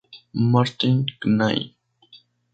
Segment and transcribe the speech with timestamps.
[0.51, 1.77] Martin Knight